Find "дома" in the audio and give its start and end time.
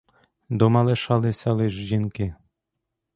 0.49-0.83